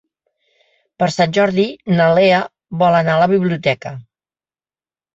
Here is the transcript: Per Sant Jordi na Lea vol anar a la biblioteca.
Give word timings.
Per 1.03 1.09
Sant 1.17 1.35
Jordi 1.39 1.67
na 1.93 2.09
Lea 2.21 2.41
vol 2.83 3.01
anar 3.03 3.17
a 3.21 3.27
la 3.29 3.31
biblioteca. 3.37 3.97